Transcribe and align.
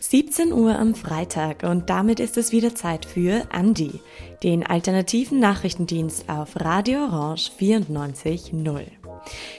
17 0.00 0.52
Uhr 0.54 0.78
am 0.78 0.94
Freitag 0.94 1.64
und 1.64 1.90
damit 1.90 2.20
ist 2.20 2.38
es 2.38 2.52
wieder 2.52 2.74
Zeit 2.74 3.04
für 3.04 3.46
Andi, 3.52 4.00
den 4.42 4.66
alternativen 4.66 5.38
Nachrichtendienst 5.40 6.30
auf 6.30 6.58
Radio 6.58 7.00
Orange 7.00 7.50
94.0. 7.60 8.86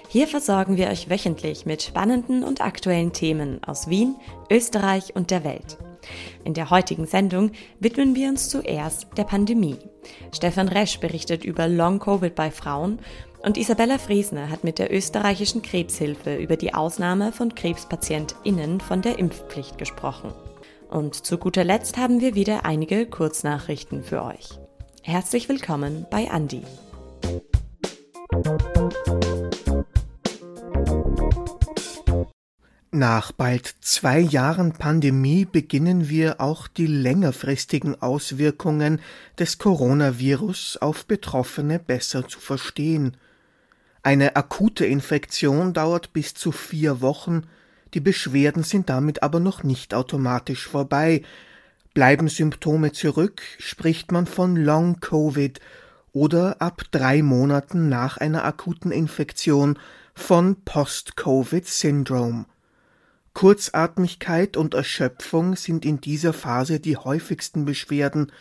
Hier 0.07 0.27
versorgen 0.27 0.77
wir 0.77 0.87
euch 0.87 1.11
wöchentlich 1.11 1.67
mit 1.67 1.83
spannenden 1.83 2.43
und 2.43 2.61
aktuellen 2.61 3.13
Themen 3.13 3.63
aus 3.63 3.87
Wien, 3.87 4.15
Österreich 4.49 5.15
und 5.15 5.29
der 5.29 5.43
Welt. 5.43 5.77
In 6.43 6.53
der 6.53 6.69
heutigen 6.69 7.05
Sendung 7.05 7.51
widmen 7.79 8.15
wir 8.15 8.29
uns 8.29 8.49
zuerst 8.49 9.07
der 9.17 9.23
Pandemie. 9.23 9.77
Stefan 10.33 10.67
Resch 10.67 10.99
berichtet 10.99 11.43
über 11.43 11.67
Long 11.67 11.99
Covid 11.99 12.35
bei 12.35 12.51
Frauen 12.51 12.99
und 13.43 13.57
Isabella 13.57 13.97
Friesner 13.97 14.49
hat 14.49 14.63
mit 14.63 14.79
der 14.79 14.93
österreichischen 14.93 15.61
Krebshilfe 15.61 16.35
über 16.35 16.57
die 16.57 16.73
Ausnahme 16.73 17.31
von 17.31 17.55
KrebspatientInnen 17.55 18.81
von 18.81 19.01
der 19.01 19.19
Impfpflicht 19.19 19.77
gesprochen. 19.77 20.33
Und 20.89 21.25
zu 21.25 21.37
guter 21.37 21.63
Letzt 21.63 21.97
haben 21.97 22.19
wir 22.19 22.35
wieder 22.35 22.65
einige 22.65 23.05
Kurznachrichten 23.05 24.03
für 24.03 24.23
euch. 24.23 24.49
Herzlich 25.03 25.47
willkommen 25.47 26.05
bei 26.09 26.29
Andi. 26.29 26.63
Nach 32.91 33.31
bald 33.31 33.75
zwei 33.81 34.19
Jahren 34.19 34.73
Pandemie 34.73 35.45
beginnen 35.45 36.09
wir 36.09 36.41
auch 36.41 36.67
die 36.67 36.87
längerfristigen 36.87 38.01
Auswirkungen 38.01 38.99
des 39.37 39.59
Coronavirus 39.59 40.77
auf 40.77 41.05
Betroffene 41.05 41.77
besser 41.77 42.27
zu 42.27 42.39
verstehen. 42.39 43.15
Eine 44.01 44.35
akute 44.35 44.87
Infektion 44.87 45.73
dauert 45.73 46.13
bis 46.13 46.33
zu 46.33 46.51
vier 46.51 46.99
Wochen, 46.99 47.43
die 47.93 47.99
Beschwerden 47.99 48.63
sind 48.63 48.89
damit 48.89 49.21
aber 49.21 49.39
noch 49.39 49.61
nicht 49.61 49.93
automatisch 49.93 50.67
vorbei. 50.67 51.21
Bleiben 51.93 52.27
Symptome 52.27 52.91
zurück, 52.91 53.43
spricht 53.59 54.11
man 54.11 54.25
von 54.25 54.55
Long 54.55 54.99
Covid 54.99 55.59
oder 56.11 56.59
ab 56.59 56.81
drei 56.89 57.21
Monaten 57.21 57.87
nach 57.87 58.17
einer 58.17 58.45
akuten 58.45 58.91
Infektion 58.91 59.77
von 60.15 60.55
Post-Covid-Syndrom. 60.65 62.47
Kurzatmigkeit 63.39 64.57
und 64.57 64.73
Erschöpfung 64.73 65.55
sind 65.55 65.85
in 65.85 66.01
dieser 66.01 66.33
Phase 66.33 66.81
die 66.81 66.97
häufigsten 66.97 67.63
Beschwerden, 67.63 68.33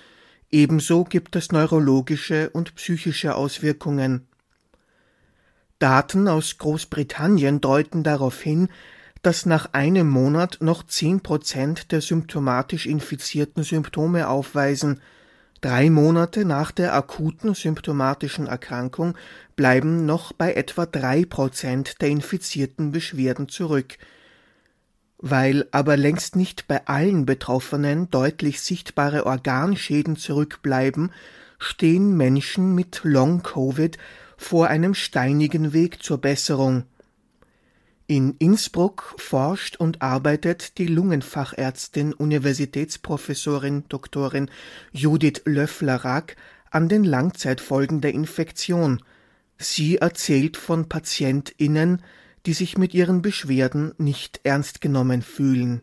ebenso 0.50 1.04
gibt 1.04 1.36
es 1.36 1.52
neurologische 1.52 2.50
und 2.50 2.74
psychische 2.74 3.36
Auswirkungen. 3.36 4.26
Daten 5.78 6.26
aus 6.26 6.58
Großbritannien 6.58 7.60
deuten 7.60 8.02
darauf 8.02 8.41
hin, 8.42 8.70
dass 9.22 9.46
nach 9.46 9.72
einem 9.72 10.08
Monat 10.08 10.58
noch 10.62 10.82
zehn 10.84 11.20
Prozent 11.20 11.92
der 11.92 12.00
symptomatisch 12.00 12.86
Infizierten 12.86 13.62
Symptome 13.62 14.26
aufweisen. 14.28 15.00
Drei 15.60 15.91
Monate 15.91 16.44
nach 16.44 16.72
der 16.72 16.92
akuten 16.92 17.54
symptomatischen 17.54 18.48
Erkrankung 18.48 19.16
bleiben 19.54 20.06
noch 20.06 20.32
bei 20.32 20.54
etwa 20.54 20.86
drei 20.86 21.24
Prozent 21.24 22.02
der 22.02 22.08
infizierten 22.08 22.91
Beschwerden 22.91 23.48
zurück. 23.48 23.96
Weil 25.19 25.66
aber 25.72 25.97
längst 25.97 26.36
nicht 26.36 26.69
bei 26.69 26.86
allen 26.86 27.27
Betroffenen 27.27 28.08
deutlich 28.11 28.61
sichtbare 28.61 29.27
Organschäden 29.27 30.16
zurückbleiben, 30.16 31.10
stehen 31.58 32.16
Menschen 32.16 32.75
mit 32.75 33.00
Long 33.02 33.42
Covid 33.42 33.98
vor 34.36 34.69
einem 34.69 34.94
steinigen 34.94 35.72
Weg 35.72 36.02
zur 36.02 36.19
Besserung. 36.19 36.84
In 38.06 38.36
Innsbruck 38.38 39.16
forscht 39.19 39.76
und 39.76 40.00
arbeitet 40.00 40.78
die 40.78 40.87
Lungenfachärztin 40.87 42.15
Universitätsprofessorin 42.15 43.84
Doktorin 43.88 44.50
Judith 44.92 45.42
Löffler-Rack 45.44 46.37
an 46.71 46.88
den 46.88 47.04
Langzeitfolgen 47.04 48.00
der 48.00 48.15
Infektion. 48.15 49.03
Sie 49.59 49.98
erzählt 49.98 50.56
von 50.56 50.88
PatientInnen, 50.88 52.03
die 52.47 52.53
sich 52.53 52.78
mit 52.78 52.94
ihren 52.94 53.22
Beschwerden 53.22 53.93
nicht 53.99 54.41
ernst 54.44 54.81
genommen 54.81 55.22
fühlen. 55.22 55.82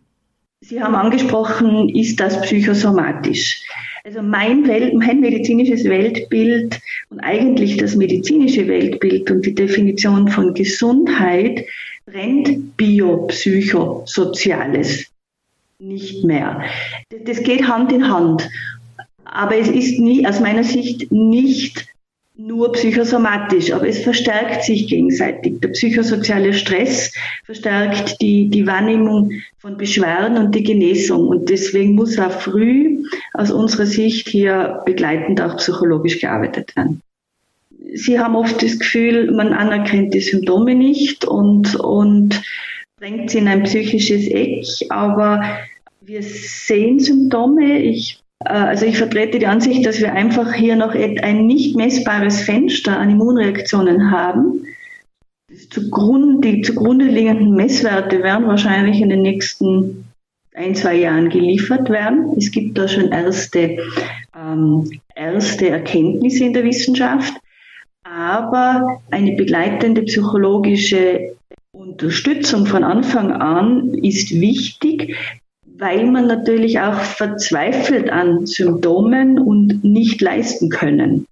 Sie 0.62 0.82
haben 0.82 0.96
angesprochen, 0.96 1.90
ist 1.90 2.18
das 2.20 2.42
psychosomatisch? 2.42 3.62
Also 4.04 4.22
mein, 4.22 4.68
Welt, 4.68 4.94
mein 4.94 5.20
medizinisches 5.20 5.86
Weltbild 5.86 6.80
und 7.10 7.20
eigentlich 7.20 7.78
das 7.78 7.96
medizinische 7.96 8.68
Weltbild 8.68 9.32
und 9.32 9.46
die 9.46 9.54
Definition 9.54 10.28
von 10.28 10.54
Gesundheit 10.54 11.66
trennt 12.06 12.78
Biopsychosoziales 12.78 15.06
nicht 15.80 16.24
mehr. 16.24 16.64
Das 17.26 17.44
geht 17.44 17.68
Hand 17.68 17.92
in 17.92 18.10
Hand. 18.10 18.50
Aber 19.24 19.58
es 19.58 19.68
ist 19.68 20.00
nie, 20.00 20.26
aus 20.26 20.40
meiner 20.40 20.64
Sicht 20.64 21.12
nicht 21.12 21.86
nur 22.38 22.74
psychosomatisch, 22.74 23.72
aber 23.72 23.88
es 23.88 24.04
verstärkt 24.04 24.64
sich 24.64 24.88
gegenseitig. 24.88 25.62
Der 25.62 25.70
psychosoziale 25.70 26.54
Stress 26.54 27.14
verstärkt 27.46 28.22
die, 28.22 28.50
die 28.50 28.68
Wahrnehmung 28.68 29.32
von 29.58 29.78
Beschwerden 29.78 30.38
und 30.38 30.54
die 30.54 30.64
Genesung. 30.64 31.28
Und 31.28 31.50
deswegen 31.50 31.96
muss 31.96 32.20
auch 32.20 32.32
früh 32.32 33.04
aus 33.34 33.52
unserer 33.52 33.86
Sicht 33.86 34.28
hier 34.28 34.82
begleitend 34.86 35.40
auch 35.40 35.56
psychologisch 35.58 36.20
gearbeitet 36.20 36.76
werden. 36.76 37.02
Sie 37.94 38.20
haben 38.20 38.36
oft 38.36 38.62
das 38.62 38.80
Gefühl, 38.80 39.32
man 39.32 39.54
anerkennt 39.54 40.14
die 40.14 40.20
Symptome 40.20 40.76
nicht 40.76 41.24
und, 41.24 41.76
und 41.76 42.42
drängt 43.00 43.30
sie 43.30 43.38
in 43.38 43.48
ein 43.48 43.64
psychisches 43.64 44.28
Eck, 44.28 44.66
aber 44.90 45.42
wir 46.02 46.22
sehen 46.22 47.00
Symptome. 47.00 47.80
Ich, 47.80 48.20
also 48.40 48.86
ich 48.86 48.98
vertrete 48.98 49.40
die 49.40 49.48
Ansicht, 49.48 49.86
dass 49.86 50.00
wir 50.00 50.14
einfach 50.14 50.54
hier 50.54 50.76
noch 50.76 50.94
ein 50.94 51.48
nicht 51.48 51.76
messbares 51.76 52.42
Fenster 52.42 52.98
an 52.98 53.10
Immunreaktionen 53.10 54.12
haben. 54.12 54.66
Die 55.50 56.62
zugrunde 56.62 57.06
liegenden 57.06 57.52
Messwerte 57.52 58.22
werden 58.22 58.48
wahrscheinlich 58.48 59.00
in 59.00 59.10
den 59.10 59.22
nächsten 59.22 60.06
ein, 60.54 60.76
zwei 60.76 60.96
Jahren 60.96 61.30
geliefert 61.30 61.90
werden. 61.90 62.34
Es 62.38 62.52
gibt 62.52 62.78
da 62.78 62.88
schon 62.88 63.12
erste, 63.12 63.78
ähm, 64.36 64.90
erste 65.16 65.70
Erkenntnisse 65.70 66.46
in 66.46 66.54
der 66.54 66.64
Wissenschaft 66.64 67.34
aber 68.06 69.02
eine 69.10 69.34
begleitende 69.34 70.04
psychologische 70.04 71.36
Unterstützung 71.72 72.66
von 72.66 72.84
Anfang 72.84 73.32
an 73.32 73.96
ist 73.96 74.40
wichtig, 74.40 75.16
weil 75.78 76.06
man 76.06 76.28
natürlich 76.28 76.80
auch 76.80 77.00
verzweifelt 77.00 78.10
an 78.10 78.46
Symptomen 78.46 79.40
und 79.40 79.84
nicht 79.84 80.22
leisten 80.22 80.70
können. 80.70 81.28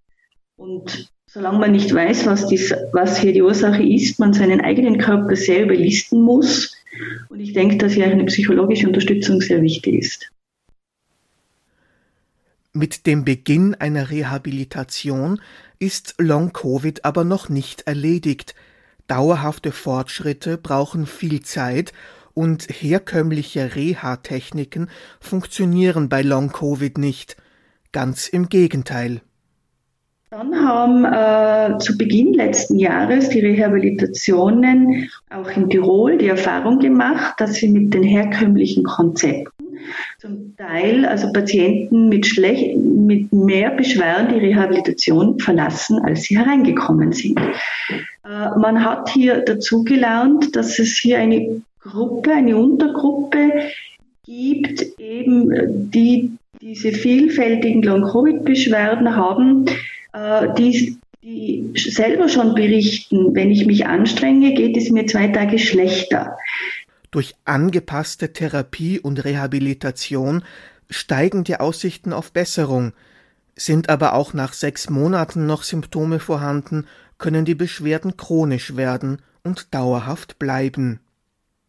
Und 0.57 1.09
solange 1.27 1.59
man 1.59 1.71
nicht 1.71 1.93
weiß, 1.93 2.25
was, 2.25 2.47
dies, 2.47 2.73
was 2.91 3.17
hier 3.17 3.33
die 3.33 3.41
Ursache 3.41 3.83
ist, 3.83 4.19
man 4.19 4.33
seinen 4.33 4.61
eigenen 4.61 4.97
Körper 4.97 5.35
sehr 5.35 5.63
überlisten 5.63 6.21
muss. 6.21 6.75
Und 7.29 7.39
ich 7.39 7.53
denke, 7.53 7.77
dass 7.77 7.93
hier 7.93 8.05
eine 8.05 8.25
psychologische 8.25 8.87
Unterstützung 8.87 9.41
sehr 9.41 9.61
wichtig 9.61 9.95
ist. 9.95 10.29
Mit 12.73 13.05
dem 13.05 13.23
Beginn 13.23 13.75
einer 13.75 14.09
Rehabilitation 14.09 15.39
ist 15.79 16.15
Long-Covid 16.17 17.05
aber 17.05 17.23
noch 17.23 17.49
nicht 17.49 17.83
erledigt. 17.83 18.55
Dauerhafte 19.07 19.71
Fortschritte 19.71 20.57
brauchen 20.57 21.05
viel 21.05 21.41
Zeit 21.41 21.93
und 22.33 22.63
herkömmliche 22.69 23.75
Reha-Techniken 23.75 24.89
funktionieren 25.19 26.09
bei 26.09 26.21
Long-Covid 26.21 26.97
nicht. 26.97 27.37
Ganz 27.91 28.27
im 28.27 28.49
Gegenteil. 28.49 29.21
Dann 30.31 30.55
haben 30.55 31.05
äh, 31.05 31.77
zu 31.77 31.95
Beginn 31.95 32.33
letzten 32.33 32.79
Jahres 32.79 33.29
die 33.29 33.39
Rehabilitationen 33.39 35.09
auch 35.29 35.49
in 35.55 35.69
Tirol 35.69 36.17
die 36.17 36.27
Erfahrung 36.27 36.79
gemacht, 36.79 37.35
dass 37.37 37.53
sie 37.53 37.69
mit 37.69 37.93
den 37.93 38.01
herkömmlichen 38.01 38.83
Konzepten 38.83 39.63
zum 40.19 40.55
Teil 40.57 41.05
also 41.05 41.31
Patienten 41.31 42.09
mit, 42.09 42.25
schlecht, 42.25 42.77
mit 42.77 43.31
mehr 43.31 43.71
Beschwerden 43.71 44.29
die 44.29 44.39
Rehabilitation 44.39 45.39
verlassen, 45.39 45.99
als 46.03 46.23
sie 46.23 46.37
hereingekommen 46.37 47.11
sind. 47.11 47.39
Äh, 47.39 48.57
man 48.57 48.83
hat 48.83 49.09
hier 49.09 49.41
dazugelernt, 49.41 50.55
dass 50.55 50.79
es 50.79 50.97
hier 50.97 51.19
eine 51.19 51.61
Gruppe, 51.83 52.31
eine 52.31 52.57
Untergruppe 52.57 53.51
gibt, 54.25 54.99
eben 54.99 55.91
die 55.91 56.31
diese 56.61 56.93
vielfältigen 56.93 57.83
Long-Covid-Beschwerden 57.83 59.15
haben, 59.15 59.65
äh, 60.13 60.53
die, 60.57 60.97
die 61.21 61.73
selber 61.75 62.29
schon 62.29 62.55
berichten, 62.55 63.35
wenn 63.35 63.51
ich 63.51 63.65
mich 63.65 63.85
anstrenge, 63.85 64.53
geht 64.53 64.77
es 64.77 64.89
mir 64.89 65.05
zwei 65.05 65.27
Tage 65.27 65.59
schlechter. 65.59 66.37
Durch 67.11 67.35
angepasste 67.43 68.31
Therapie 68.31 68.99
und 68.99 69.25
Rehabilitation 69.25 70.43
steigen 70.89 71.43
die 71.43 71.57
Aussichten 71.57 72.13
auf 72.13 72.31
Besserung. 72.31 72.93
Sind 73.55 73.89
aber 73.89 74.13
auch 74.13 74.33
nach 74.33 74.53
sechs 74.53 74.89
Monaten 74.89 75.45
noch 75.45 75.63
Symptome 75.63 76.19
vorhanden, 76.19 76.87
können 77.17 77.45
die 77.45 77.55
Beschwerden 77.55 78.17
chronisch 78.17 78.75
werden 78.75 79.21
und 79.43 79.73
dauerhaft 79.73 80.39
bleiben. 80.39 81.01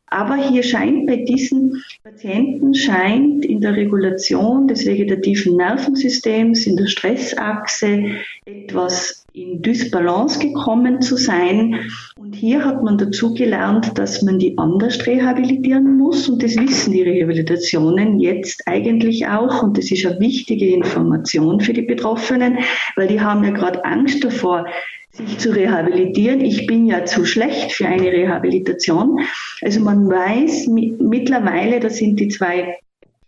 Aber 0.07 0.37
hier 0.37 0.63
scheint 0.63 1.07
bei 1.07 1.17
diesen 1.17 1.83
Patienten 2.03 2.75
scheint 2.75 3.45
in 3.45 3.61
der 3.61 3.75
Regulation 3.75 4.69
des 4.69 4.87
vegetativen 4.87 5.57
Nervensystems, 5.57 6.67
in 6.67 6.77
der 6.77 6.87
Stressachse 6.87 8.05
etwas 8.45 9.25
in 9.33 9.63
Dysbalance 9.63 10.39
gekommen 10.39 11.03
zu 11.03 11.17
sein. 11.17 11.81
Und 12.17 12.37
hier 12.37 12.65
hat 12.65 12.83
man 12.85 12.99
dazu 12.99 13.35
gelernt, 13.35 13.99
dass 13.99 14.23
man 14.23 14.39
die 14.39 14.57
anders 14.59 15.05
rehabilitieren 15.07 15.99
muss. 15.99 16.29
Und 16.29 16.43
das 16.43 16.57
wissen 16.57 16.93
die 16.93 17.03
Rehabilitationen 17.03 18.21
jetzt 18.21 18.69
eigentlich 18.69 19.27
auch. 19.27 19.63
Und 19.65 19.77
das 19.77 19.91
ist 19.91 20.07
eine 20.07 20.21
wichtige 20.21 20.73
Information 20.73 21.61
für 21.61 21.73
die 21.73 21.83
Betroffenen, 21.83 22.59
weil 22.95 23.09
die 23.09 23.21
haben 23.21 23.43
ja 23.43 23.51
gerade 23.51 23.85
Angst 23.85 24.23
davor, 24.23 24.67
sich 25.15 25.39
zu 25.39 25.51
rehabilitieren. 25.55 26.41
Ich 26.41 26.67
bin 26.67 26.87
ja 26.87 27.05
zu 27.05 27.25
schlecht 27.25 27.73
für 27.73 27.87
eine 27.87 28.11
Rehabilitation. 28.11 29.21
Also 29.63 29.81
man 29.81 30.09
weiß 30.09 30.67
mittlerweile, 30.69 31.81
das 31.81 31.97
sind 31.97 32.19
die 32.19 32.29
zwei 32.29 32.77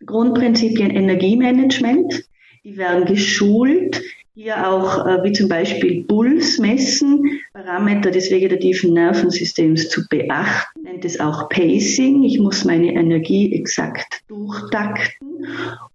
Grundprinzipien 0.04 0.90
Energiemanagement, 0.90 2.24
die 2.64 2.76
werden 2.76 3.04
geschult, 3.04 4.02
hier 4.34 4.68
auch 4.68 5.06
äh, 5.06 5.24
wie 5.24 5.32
zum 5.32 5.48
Beispiel 5.48 6.04
Puls 6.04 6.58
messen, 6.58 7.40
Parameter 7.54 8.10
des 8.10 8.30
vegetativen 8.30 8.92
Nervensystems 8.92 9.88
zu 9.88 10.06
beachten, 10.08 10.82
nennt 10.82 11.04
es 11.06 11.18
auch 11.18 11.48
Pacing. 11.48 12.22
Ich 12.22 12.38
muss 12.38 12.64
meine 12.64 12.92
Energie 12.92 13.54
exakt 13.54 14.22
durchtakten, 14.28 15.46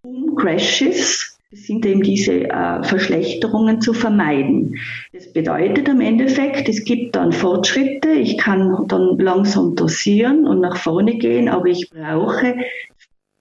um 0.01 0.35
Crashes 0.35 1.30
sind 1.51 1.85
eben 1.85 2.01
diese 2.01 2.49
äh, 2.49 2.83
Verschlechterungen 2.83 3.81
zu 3.81 3.93
vermeiden. 3.93 4.77
Das 5.11 5.31
bedeutet 5.33 5.89
am 5.89 5.99
Endeffekt, 5.99 6.69
es 6.69 6.85
gibt 6.85 7.15
dann 7.15 7.33
Fortschritte, 7.33 8.09
ich 8.11 8.37
kann 8.37 8.87
dann 8.87 9.17
langsam 9.19 9.75
dosieren 9.75 10.47
und 10.47 10.61
nach 10.61 10.77
vorne 10.77 11.17
gehen, 11.17 11.49
aber 11.49 11.65
ich 11.65 11.89
brauche 11.89 12.55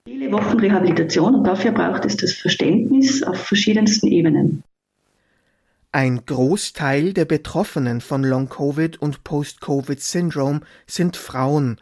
viele 0.04 0.32
Wochen 0.32 0.58
Rehabilitation 0.58 1.36
und 1.36 1.44
dafür 1.44 1.70
braucht 1.70 2.04
es 2.04 2.16
das 2.16 2.32
Verständnis 2.32 3.22
auf 3.22 3.38
verschiedensten 3.38 4.08
Ebenen. 4.08 4.64
Ein 5.92 6.24
Großteil 6.24 7.12
der 7.12 7.24
Betroffenen 7.24 8.00
von 8.00 8.24
Long-Covid 8.24 9.00
und 9.00 9.24
Post-Covid-Syndrom 9.24 10.60
sind 10.86 11.16
Frauen, 11.16 11.78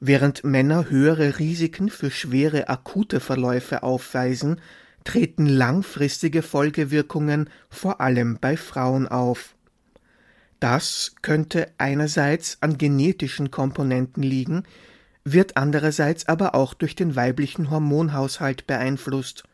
während 0.00 0.44
Männer 0.44 0.90
höhere 0.90 1.38
Risiken 1.38 1.88
für 1.88 2.10
schwere 2.10 2.68
akute 2.68 3.20
Verläufe 3.20 3.82
aufweisen, 3.84 4.60
treten 5.04 5.46
langfristige 5.46 6.42
Folgewirkungen 6.42 7.50
vor 7.68 8.00
allem 8.00 8.38
bei 8.40 8.56
Frauen 8.56 9.08
auf. 9.08 9.54
Das 10.60 11.16
könnte 11.22 11.68
einerseits 11.78 12.58
an 12.60 12.78
genetischen 12.78 13.50
Komponenten 13.50 14.22
liegen, 14.22 14.62
wird 15.24 15.56
andererseits 15.56 16.28
aber 16.28 16.54
auch 16.54 16.74
durch 16.74 16.94
den 16.94 17.16
weiblichen 17.16 17.70
Hormonhaushalt 17.70 18.66
beeinflusst. 18.66 19.44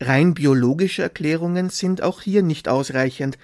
Rein 0.00 0.34
biologische 0.34 1.02
Erklärungen 1.02 1.70
sind 1.70 2.02
auch 2.02 2.22
hier 2.22 2.42
nicht 2.42 2.68
ausreichend, 2.68 3.38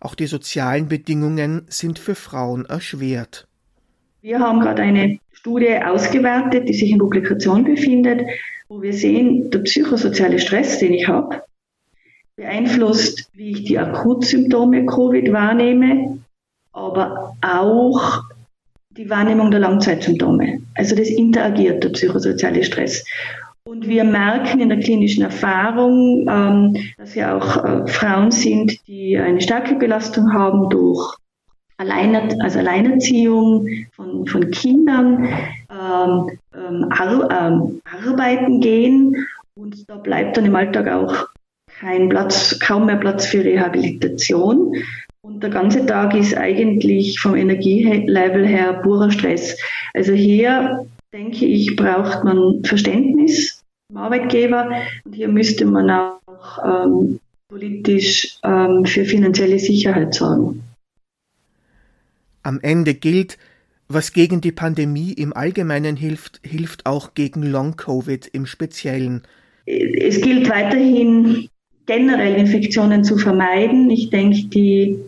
auch 0.00 0.14
die 0.14 0.26
sozialen 0.26 0.88
Bedingungen 0.88 1.64
sind 1.68 1.98
für 1.98 2.14
Frauen 2.14 2.66
erschwert. 2.66 3.46
Wir 4.20 4.40
haben 4.40 4.60
gerade 4.60 4.82
eine 4.82 5.18
Studie 5.32 5.78
ausgewertet, 5.84 6.68
die 6.68 6.74
sich 6.74 6.90
in 6.90 6.98
Publikation 6.98 7.64
befindet, 7.64 8.22
wo 8.72 8.80
wir 8.80 8.94
sehen, 8.94 9.50
der 9.50 9.58
psychosoziale 9.58 10.38
Stress, 10.38 10.78
den 10.78 10.94
ich 10.94 11.06
habe, 11.06 11.42
beeinflusst, 12.36 13.28
wie 13.34 13.50
ich 13.50 13.64
die 13.64 13.78
Akutsymptome 13.78 14.86
Covid 14.86 15.30
wahrnehme, 15.30 16.20
aber 16.72 17.36
auch 17.42 18.22
die 18.96 19.10
Wahrnehmung 19.10 19.50
der 19.50 19.60
Langzeitsymptome. 19.60 20.62
Also 20.74 20.96
das 20.96 21.08
interagiert, 21.08 21.84
der 21.84 21.90
psychosoziale 21.90 22.64
Stress. 22.64 23.04
Und 23.64 23.86
wir 23.86 24.04
merken 24.04 24.60
in 24.60 24.70
der 24.70 24.80
klinischen 24.80 25.22
Erfahrung, 25.22 26.26
ähm, 26.28 26.76
dass 26.96 27.14
ja 27.14 27.36
auch 27.36 27.62
äh, 27.62 27.86
Frauen 27.86 28.30
sind, 28.30 28.78
die 28.88 29.18
eine 29.18 29.42
starke 29.42 29.74
Belastung 29.74 30.32
haben 30.32 30.70
durch 30.70 31.14
Alleiner, 31.78 32.28
also 32.40 32.58
Alleinerziehung 32.58 33.66
von, 33.92 34.26
von 34.26 34.50
Kindern, 34.50 35.28
ähm, 35.70 36.38
ähm, 36.54 36.86
ar 36.90 37.30
ähm, 37.30 37.80
arbeiten 37.84 38.60
gehen 38.60 39.26
und 39.54 39.88
da 39.88 39.96
bleibt 39.96 40.36
dann 40.36 40.46
im 40.46 40.56
Alltag 40.56 40.88
auch 40.88 41.28
kein 41.80 42.08
Platz, 42.08 42.58
kaum 42.60 42.86
mehr 42.86 42.96
Platz 42.96 43.26
für 43.26 43.44
Rehabilitation. 43.44 44.74
Und 45.20 45.42
der 45.42 45.50
ganze 45.50 45.84
Tag 45.86 46.14
ist 46.14 46.36
eigentlich 46.36 47.20
vom 47.20 47.34
Energielevel 47.34 48.46
her 48.46 48.80
purer 48.82 49.10
Stress. 49.10 49.58
Also 49.94 50.12
hier 50.12 50.86
denke 51.12 51.44
ich, 51.44 51.76
braucht 51.76 52.24
man 52.24 52.64
Verständnis 52.64 53.62
vom 53.88 53.98
Arbeitgeber 53.98 54.70
und 55.04 55.14
hier 55.14 55.28
müsste 55.28 55.64
man 55.66 55.90
auch 55.90 56.58
ähm, 56.64 57.20
politisch 57.48 58.38
ähm, 58.42 58.84
für 58.84 59.04
finanzielle 59.04 59.58
Sicherheit 59.58 60.14
sorgen. 60.14 60.62
Am 62.42 62.58
Ende 62.60 62.94
gilt, 62.94 63.38
was 63.88 64.12
gegen 64.12 64.40
die 64.40 64.52
Pandemie 64.52 65.12
im 65.12 65.32
Allgemeinen 65.32 65.96
hilft, 65.96 66.40
hilft 66.44 66.86
auch 66.86 67.14
gegen 67.14 67.42
Long-Covid 67.42 68.26
im 68.32 68.46
Speziellen. 68.46 69.22
Es 69.66 70.20
gilt 70.20 70.48
weiterhin, 70.50 71.48
generell 71.86 72.34
Infektionen 72.34 73.04
zu 73.04 73.16
vermeiden. 73.16 73.90
Ich 73.90 74.10
denke, 74.10 74.44
die 74.48 74.98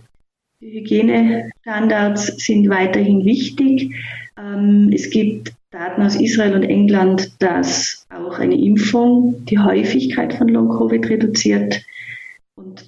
Hygienestandards 0.61 2.45
sind 2.45 2.69
weiterhin 2.69 3.25
wichtig. 3.25 3.95
Ähm, 4.39 4.91
es 4.93 5.11
gibt 5.11 5.53
Daten 5.71 6.03
aus 6.03 6.15
Israel 6.17 6.55
und 6.55 6.63
England, 6.63 7.33
dass 7.41 8.07
auch 8.11 8.39
eine 8.39 8.57
Impfung 8.57 9.45
die 9.47 9.59
Häufigkeit 9.59 10.35
von 10.35 10.49
Long-Covid 10.49 11.09
reduziert. 11.09 11.83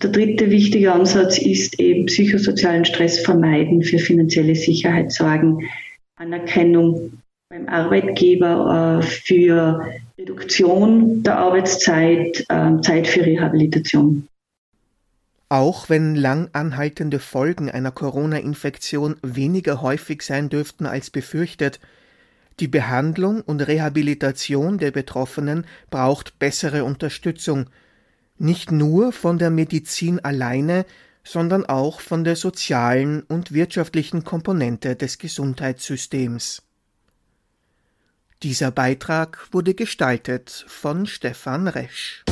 Der 0.02 0.10
dritte 0.10 0.50
wichtige 0.50 0.92
Ansatz 0.92 1.38
ist 1.38 1.78
eben 1.78 2.06
psychosozialen 2.06 2.84
Stress 2.84 3.20
vermeiden, 3.20 3.82
für 3.82 3.98
finanzielle 3.98 4.54
Sicherheit 4.54 5.12
sorgen, 5.12 5.68
Anerkennung 6.16 7.22
beim 7.48 7.68
Arbeitgeber 7.68 9.00
äh, 9.00 9.06
für 9.06 9.86
Reduktion 10.18 11.22
der 11.22 11.38
Arbeitszeit, 11.38 12.44
äh, 12.48 12.80
Zeit 12.80 13.06
für 13.06 13.24
Rehabilitation. 13.24 14.26
Auch 15.48 15.88
wenn 15.88 16.16
lang 16.16 16.48
anhaltende 16.52 17.20
Folgen 17.20 17.70
einer 17.70 17.92
Corona-Infektion 17.92 19.16
weniger 19.22 19.80
häufig 19.80 20.22
sein 20.22 20.48
dürften 20.48 20.86
als 20.86 21.10
befürchtet, 21.10 21.78
die 22.58 22.66
Behandlung 22.66 23.42
und 23.42 23.60
Rehabilitation 23.60 24.78
der 24.78 24.90
Betroffenen 24.90 25.66
braucht 25.90 26.40
bessere 26.40 26.82
Unterstützung, 26.82 27.66
nicht 28.38 28.72
nur 28.72 29.12
von 29.12 29.38
der 29.38 29.50
Medizin 29.50 30.20
alleine, 30.20 30.84
sondern 31.24 31.66
auch 31.66 32.00
von 32.00 32.24
der 32.24 32.36
sozialen 32.36 33.22
und 33.22 33.52
wirtschaftlichen 33.52 34.24
Komponente 34.24 34.94
des 34.94 35.18
Gesundheitssystems. 35.18 36.62
Dieser 38.42 38.70
Beitrag 38.70 39.48
wurde 39.50 39.74
gestaltet 39.74 40.64
von 40.68 41.06
Stefan 41.06 41.68
Resch. 41.68 42.24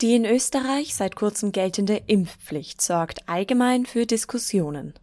Die 0.00 0.14
in 0.14 0.24
Österreich 0.24 0.94
seit 0.94 1.16
kurzem 1.16 1.52
geltende 1.52 2.02
Impfpflicht 2.06 2.80
sorgt 2.80 3.28
allgemein 3.28 3.84
für 3.84 4.06
Diskussionen. 4.06 4.94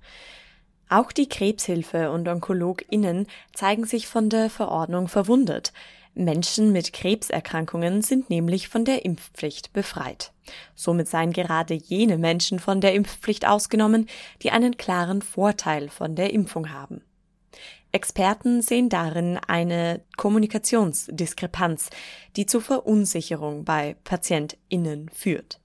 Auch 0.89 1.11
die 1.11 1.27
Krebshilfe 1.27 2.11
und 2.11 2.27
OnkologInnen 2.27 3.27
zeigen 3.53 3.85
sich 3.85 4.07
von 4.07 4.29
der 4.29 4.49
Verordnung 4.49 5.07
verwundert. 5.07 5.73
Menschen 6.13 6.71
mit 6.71 6.93
Krebserkrankungen 6.93 8.01
sind 8.01 8.29
nämlich 8.29 8.69
von 8.69 8.85
der 8.85 9.03
Impfpflicht 9.03 9.73
befreit. 9.73 10.31
Somit 10.73 11.09
seien 11.09 11.33
gerade 11.33 11.73
jene 11.73 12.17
Menschen 12.17 12.59
von 12.59 12.79
der 12.79 12.93
Impfpflicht 12.93 13.45
ausgenommen, 13.45 14.07
die 14.41 14.51
einen 14.51 14.77
klaren 14.77 15.21
Vorteil 15.21 15.89
von 15.89 16.15
der 16.15 16.31
Impfung 16.31 16.71
haben. 16.71 17.01
Experten 17.91 18.61
sehen 18.61 18.89
darin 18.89 19.39
eine 19.47 20.01
Kommunikationsdiskrepanz, 20.17 21.89
die 22.35 22.45
zu 22.45 22.59
Verunsicherung 22.59 23.65
bei 23.65 23.95
PatientInnen 24.03 25.09
führt. 25.09 25.59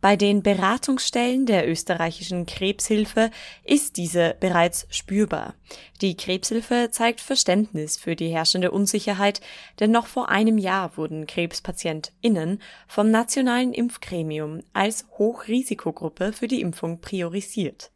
Bei 0.00 0.14
den 0.14 0.44
Beratungsstellen 0.44 1.44
der 1.44 1.68
österreichischen 1.68 2.46
Krebshilfe 2.46 3.32
ist 3.64 3.96
diese 3.96 4.36
bereits 4.38 4.86
spürbar. 4.90 5.56
Die 6.00 6.16
Krebshilfe 6.16 6.90
zeigt 6.92 7.20
Verständnis 7.20 7.96
für 7.96 8.14
die 8.14 8.28
herrschende 8.28 8.70
Unsicherheit, 8.70 9.40
denn 9.80 9.90
noch 9.90 10.06
vor 10.06 10.28
einem 10.28 10.56
Jahr 10.56 10.96
wurden 10.96 11.26
KrebspatientInnen 11.26 12.62
vom 12.86 13.10
nationalen 13.10 13.74
Impfgremium 13.74 14.60
als 14.72 15.04
Hochrisikogruppe 15.18 16.32
für 16.32 16.46
die 16.46 16.60
Impfung 16.60 17.00
priorisiert. 17.00 17.90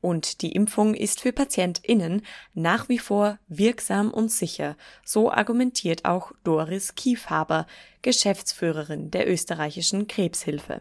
Und 0.00 0.40
die 0.40 0.52
Impfung 0.52 0.94
ist 0.94 1.20
für 1.20 1.32
PatientInnen 1.32 2.22
nach 2.54 2.88
wie 2.88 2.98
vor 2.98 3.38
wirksam 3.48 4.12
und 4.12 4.32
sicher. 4.32 4.78
So 5.04 5.30
argumentiert 5.30 6.06
auch 6.06 6.32
Doris 6.42 6.94
Kiefhaber, 6.94 7.66
Geschäftsführerin 8.00 9.10
der 9.10 9.28
österreichischen 9.28 10.06
Krebshilfe. 10.06 10.80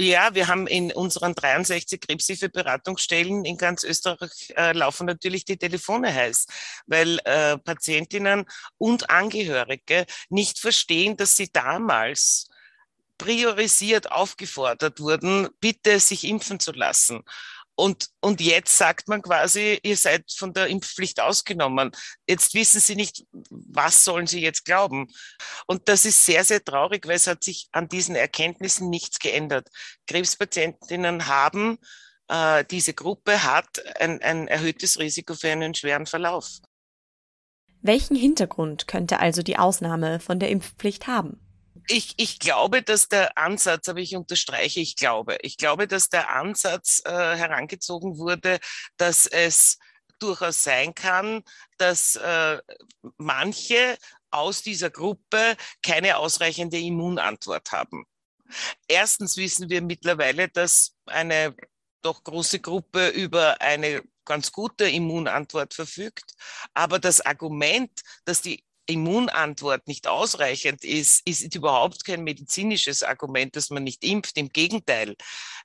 Ja, 0.00 0.32
wir 0.32 0.46
haben 0.46 0.68
in 0.68 0.92
unseren 0.92 1.34
63 1.34 2.00
Krebshilfeberatungsstellen 2.00 3.44
in 3.44 3.56
ganz 3.56 3.82
Österreich 3.82 4.54
äh, 4.56 4.72
laufen 4.72 5.06
natürlich 5.06 5.44
die 5.44 5.56
Telefone 5.56 6.14
heiß, 6.14 6.46
weil 6.86 7.18
äh, 7.24 7.58
Patientinnen 7.58 8.44
und 8.78 9.10
Angehörige 9.10 10.06
nicht 10.28 10.60
verstehen, 10.60 11.16
dass 11.16 11.34
sie 11.34 11.50
damals 11.52 12.48
priorisiert 13.18 14.12
aufgefordert 14.12 15.00
wurden, 15.00 15.48
bitte 15.60 15.98
sich 15.98 16.22
impfen 16.22 16.60
zu 16.60 16.70
lassen. 16.70 17.24
Und, 17.80 18.08
und 18.20 18.40
jetzt 18.40 18.76
sagt 18.76 19.06
man 19.06 19.22
quasi, 19.22 19.78
ihr 19.84 19.96
seid 19.96 20.32
von 20.32 20.52
der 20.52 20.66
Impfpflicht 20.66 21.20
ausgenommen. 21.20 21.92
Jetzt 22.28 22.54
wissen 22.54 22.80
sie 22.80 22.96
nicht, 22.96 23.24
was 23.30 24.02
sollen 24.02 24.26
sie 24.26 24.40
jetzt 24.40 24.64
glauben. 24.64 25.06
Und 25.68 25.88
das 25.88 26.04
ist 26.04 26.24
sehr, 26.24 26.42
sehr 26.42 26.64
traurig, 26.64 27.06
weil 27.06 27.14
es 27.14 27.28
hat 27.28 27.44
sich 27.44 27.68
an 27.70 27.88
diesen 27.88 28.16
Erkenntnissen 28.16 28.90
nichts 28.90 29.20
geändert. 29.20 29.68
Krebspatientinnen 30.08 31.28
haben, 31.28 31.78
äh, 32.26 32.64
diese 32.64 32.94
Gruppe 32.94 33.44
hat 33.44 33.80
ein, 34.00 34.20
ein 34.22 34.48
erhöhtes 34.48 34.98
Risiko 34.98 35.34
für 35.34 35.52
einen 35.52 35.72
schweren 35.72 36.06
Verlauf. 36.06 36.58
Welchen 37.80 38.16
Hintergrund 38.16 38.88
könnte 38.88 39.20
also 39.20 39.42
die 39.42 39.56
Ausnahme 39.56 40.18
von 40.18 40.40
der 40.40 40.48
Impfpflicht 40.48 41.06
haben? 41.06 41.47
Ich, 41.88 42.14
ich 42.16 42.38
glaube, 42.38 42.82
dass 42.82 43.08
der 43.08 43.36
Ansatz, 43.38 43.88
aber 43.88 44.00
ich 44.00 44.14
unterstreiche, 44.14 44.80
ich 44.80 44.96
glaube, 44.96 45.38
ich 45.42 45.56
glaube, 45.56 45.88
dass 45.88 46.08
der 46.08 46.30
Ansatz 46.30 47.02
äh, 47.04 47.10
herangezogen 47.10 48.18
wurde, 48.18 48.58
dass 48.96 49.26
es 49.26 49.78
durchaus 50.18 50.62
sein 50.62 50.94
kann, 50.94 51.42
dass 51.78 52.16
äh, 52.16 52.58
manche 53.16 53.96
aus 54.30 54.62
dieser 54.62 54.90
Gruppe 54.90 55.56
keine 55.82 56.18
ausreichende 56.18 56.78
Immunantwort 56.78 57.72
haben. 57.72 58.04
Erstens 58.86 59.36
wissen 59.36 59.70
wir 59.70 59.82
mittlerweile, 59.82 60.48
dass 60.48 60.94
eine 61.06 61.54
doch 62.02 62.22
große 62.24 62.60
Gruppe 62.60 63.08
über 63.08 63.60
eine 63.60 64.02
ganz 64.24 64.52
gute 64.52 64.88
Immunantwort 64.88 65.74
verfügt. 65.74 66.34
Aber 66.74 66.98
das 66.98 67.20
Argument, 67.20 67.90
dass 68.24 68.42
die 68.42 68.64
Immunantwort 68.88 69.86
nicht 69.86 70.06
ausreichend 70.06 70.82
ist, 70.82 71.26
ist 71.26 71.54
überhaupt 71.54 72.04
kein 72.04 72.24
medizinisches 72.24 73.02
Argument, 73.02 73.54
dass 73.54 73.70
man 73.70 73.84
nicht 73.84 74.02
impft. 74.02 74.36
Im 74.38 74.48
Gegenteil. 74.48 75.14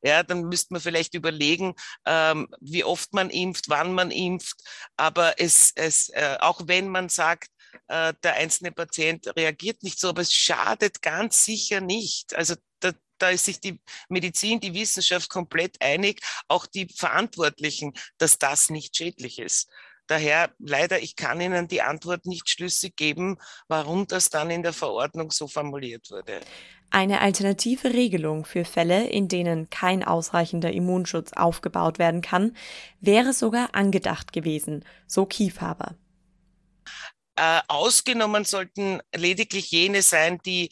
Ja, 0.02 0.24
dann 0.24 0.44
müsste 0.44 0.74
man 0.74 0.82
vielleicht 0.82 1.14
überlegen, 1.14 1.74
ähm, 2.06 2.48
wie 2.60 2.84
oft 2.84 3.14
man 3.14 3.30
impft, 3.30 3.70
wann 3.70 3.94
man 3.94 4.12
impft. 4.12 4.62
Aber 4.98 5.40
es, 5.40 5.72
es, 5.76 6.10
äh, 6.10 6.38
auch 6.42 6.62
wenn 6.66 6.90
man 6.90 7.08
sagt, 7.10 7.50
äh, 7.88 8.14
der 8.24 8.36
einzelne 8.36 8.72
Patient 8.72 9.28
reagiert 9.36 9.84
nicht 9.84 10.00
so, 10.00 10.10
aber 10.10 10.22
es 10.22 10.34
schadet 10.34 11.02
ganz 11.02 11.46
sicher 11.46 11.80
nicht. 11.80 12.36
Also 12.36 12.56
da, 12.82 12.92
da 13.18 13.30
ist 13.30 13.46
sich 13.46 13.60
die 13.62 13.80
Medizin, 14.10 14.60
die 14.60 14.74
Wissenschaft 14.74 15.30
komplett 15.30 15.82
einig, 15.82 16.22
auch 16.50 16.66
die 16.66 16.88
Verantwortlichen, 16.94 17.94
dass 18.18 18.38
das 18.38 18.70
nicht 18.70 18.96
schädlich 18.98 19.40
ist. 19.40 19.70
Daher 20.08 20.52
leider, 20.60 21.02
ich 21.02 21.16
kann 21.16 21.40
Ihnen 21.40 21.68
die 21.68 21.82
Antwort 21.82 22.26
nicht 22.26 22.50
schlüssig 22.50 22.96
geben, 22.96 23.38
warum 23.68 24.08
das 24.08 24.30
dann 24.30 24.50
in 24.50 24.64
der 24.64 24.74
Verordnung 24.74 25.32
so 25.32 25.48
formuliert 25.48 26.10
wurde. 26.12 26.42
Eine 26.90 27.22
alternative 27.22 27.94
Regelung 27.94 28.46
für 28.46 28.66
Fälle, 28.66 29.08
in 29.08 29.28
denen 29.28 29.70
kein 29.72 30.04
ausreichender 30.04 30.72
Immunschutz 30.72 31.34
aufgebaut 31.34 31.98
werden 31.98 32.22
kann, 32.22 32.56
wäre 33.02 33.34
sogar 33.34 33.74
angedacht 33.74 34.32
gewesen, 34.32 34.86
so 35.08 35.26
Kiefhaber. 35.26 35.96
Äh, 37.36 37.62
ausgenommen 37.68 38.46
sollten 38.46 39.02
lediglich 39.16 39.72
jene 39.72 40.04
sein, 40.04 40.40
die 40.46 40.70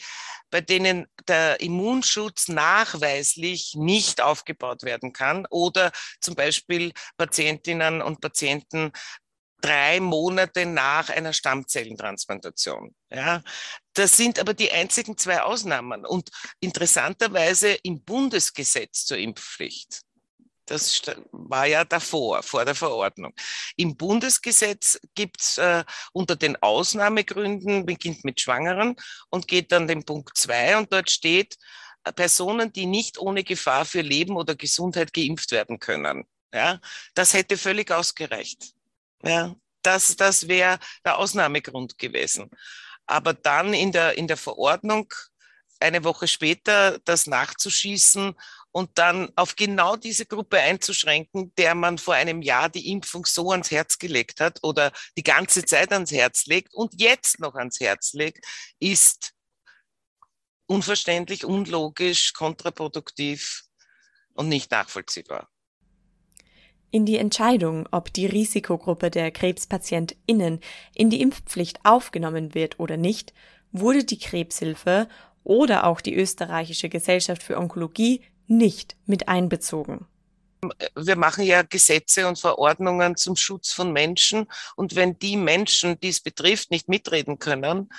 bei 0.51 0.61
denen 0.61 1.07
der 1.27 1.59
Immunschutz 1.59 2.49
nachweislich 2.49 3.73
nicht 3.75 4.21
aufgebaut 4.21 4.83
werden 4.83 5.11
kann 5.11 5.47
oder 5.49 5.91
zum 6.19 6.35
Beispiel 6.35 6.91
Patientinnen 7.17 8.01
und 8.01 8.21
Patienten 8.21 8.91
drei 9.61 9.99
Monate 9.99 10.65
nach 10.65 11.09
einer 11.09 11.33
Stammzellentransplantation. 11.33 12.95
Ja, 13.09 13.41
das 13.93 14.17
sind 14.17 14.39
aber 14.39 14.53
die 14.53 14.71
einzigen 14.71 15.17
zwei 15.17 15.41
Ausnahmen 15.41 16.05
und 16.05 16.29
interessanterweise 16.59 17.69
im 17.83 18.03
Bundesgesetz 18.03 19.05
zur 19.05 19.17
Impfpflicht. 19.17 20.01
Das 20.71 21.01
war 21.33 21.65
ja 21.65 21.83
davor, 21.83 22.43
vor 22.43 22.63
der 22.63 22.75
Verordnung. 22.75 23.33
Im 23.75 23.97
Bundesgesetz 23.97 24.97
gibt 25.15 25.41
es 25.41 25.57
äh, 25.57 25.83
unter 26.13 26.37
den 26.37 26.55
Ausnahmegründen, 26.61 27.85
beginnt 27.85 28.23
mit 28.23 28.39
Schwangeren 28.39 28.95
und 29.29 29.49
geht 29.49 29.73
dann 29.73 29.87
den 29.87 30.05
Punkt 30.05 30.37
zwei 30.37 30.77
und 30.77 30.93
dort 30.93 31.11
steht, 31.11 31.57
äh, 32.05 32.13
Personen, 32.13 32.71
die 32.71 32.85
nicht 32.85 33.19
ohne 33.19 33.43
Gefahr 33.43 33.83
für 33.83 33.99
Leben 33.99 34.37
oder 34.37 34.55
Gesundheit 34.55 35.13
geimpft 35.13 35.51
werden 35.51 35.77
können. 35.77 36.23
Ja, 36.53 36.79
das 37.15 37.33
hätte 37.33 37.57
völlig 37.57 37.91
ausgereicht. 37.91 38.71
Ja, 39.23 39.53
das, 39.81 40.15
das 40.15 40.47
wäre 40.47 40.79
der 41.03 41.17
Ausnahmegrund 41.17 41.97
gewesen. 41.97 42.49
Aber 43.07 43.33
dann 43.33 43.73
in 43.73 43.91
der, 43.91 44.17
in 44.17 44.27
der 44.27 44.37
Verordnung 44.37 45.13
eine 45.81 46.03
Woche 46.03 46.27
später 46.27 46.99
das 47.05 47.27
nachzuschießen 47.27 48.35
und 48.71 48.89
dann 48.95 49.31
auf 49.35 49.55
genau 49.55 49.95
diese 49.95 50.25
Gruppe 50.25 50.59
einzuschränken, 50.59 51.53
der 51.55 51.75
man 51.75 51.97
vor 51.97 52.13
einem 52.13 52.41
Jahr 52.41 52.69
die 52.69 52.89
Impfung 52.89 53.25
so 53.25 53.51
ans 53.51 53.71
Herz 53.71 53.99
gelegt 53.99 54.39
hat 54.39 54.59
oder 54.63 54.91
die 55.17 55.23
ganze 55.23 55.65
Zeit 55.65 55.91
ans 55.91 56.11
Herz 56.11 56.45
legt 56.45 56.73
und 56.73 56.99
jetzt 56.99 57.39
noch 57.39 57.55
ans 57.55 57.79
Herz 57.79 58.13
legt, 58.13 58.45
ist 58.79 59.33
unverständlich, 60.67 61.43
unlogisch, 61.43 62.33
kontraproduktiv 62.33 63.63
und 64.33 64.47
nicht 64.47 64.71
nachvollziehbar. 64.71 65.49
In 66.91 67.05
die 67.05 67.17
Entscheidung, 67.17 67.87
ob 67.91 68.13
die 68.13 68.25
Risikogruppe 68.25 69.09
der 69.09 69.31
KrebspatientInnen 69.31 70.59
in 70.93 71.09
die 71.09 71.21
Impfpflicht 71.21 71.79
aufgenommen 71.83 72.53
wird 72.53 72.79
oder 72.79 72.97
nicht, 72.97 73.33
wurde 73.71 74.03
die 74.03 74.19
Krebshilfe 74.19 75.07
oder 75.43 75.85
auch 75.85 76.01
die 76.01 76.15
österreichische 76.15 76.89
Gesellschaft 76.89 77.43
für 77.43 77.57
Onkologie 77.57 78.21
nicht 78.47 78.95
mit 79.05 79.27
einbezogen. 79.27 80.05
Wir 80.95 81.15
machen 81.15 81.43
ja 81.43 81.63
Gesetze 81.63 82.27
und 82.27 82.37
Verordnungen 82.37 83.15
zum 83.15 83.35
Schutz 83.35 83.71
von 83.71 83.91
Menschen. 83.91 84.45
Und 84.75 84.95
wenn 84.95 85.17
die 85.17 85.35
Menschen, 85.35 85.99
die 85.99 86.09
es 86.09 86.19
betrifft, 86.21 86.69
nicht 86.69 86.87
mitreden 86.87 87.39
können, 87.39 87.89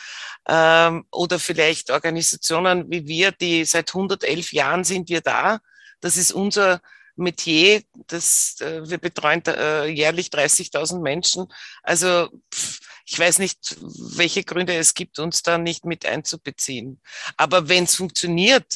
ähm, 0.48 1.04
oder 1.10 1.40
vielleicht 1.40 1.90
Organisationen 1.90 2.88
wie 2.88 3.08
wir, 3.08 3.32
die 3.32 3.64
seit 3.64 3.92
111 3.92 4.52
Jahren 4.52 4.84
sind 4.84 5.08
wir 5.08 5.22
da, 5.22 5.58
das 6.00 6.16
ist 6.16 6.30
unser 6.30 6.80
Metier, 7.16 7.82
das, 8.06 8.56
äh, 8.60 8.88
wir 8.88 8.98
betreuen 8.98 9.42
äh, 9.46 9.86
jährlich 9.86 10.28
30.000 10.28 11.00
Menschen. 11.00 11.46
Also 11.82 12.28
pff, 12.52 12.80
ich 13.04 13.18
weiß 13.18 13.38
nicht, 13.38 13.76
welche 14.16 14.44
Gründe 14.44 14.74
es 14.74 14.94
gibt, 14.94 15.18
uns 15.18 15.42
da 15.42 15.58
nicht 15.58 15.84
mit 15.84 16.06
einzubeziehen. 16.06 17.00
Aber 17.36 17.68
wenn 17.68 17.84
es 17.84 17.96
funktioniert, 17.96 18.66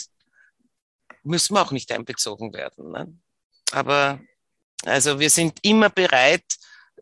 müssen 1.23 1.55
wir 1.55 1.63
auch 1.63 1.73
nicht 1.73 1.91
einbezogen 1.93 2.53
werden. 2.53 2.93
Ne? 2.93 3.19
Aber 3.73 4.21
also 4.85 5.19
wir 5.19 5.31
sind 5.31 5.59
immer 5.63 5.91
bereit, 5.91 6.45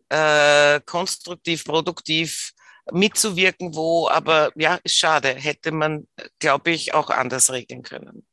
äh, 0.08 0.80
konstruktiv, 0.80 1.64
produktiv 1.64 2.52
mitzuwirken, 2.92 3.74
wo, 3.74 4.08
aber 4.08 4.52
ja, 4.56 4.78
ist 4.84 4.96
schade, 4.96 5.28
hätte 5.28 5.72
man, 5.72 6.06
glaube 6.38 6.70
ich, 6.70 6.94
auch 6.94 7.10
anders 7.10 7.50
regeln 7.50 7.82
können. 7.82 8.26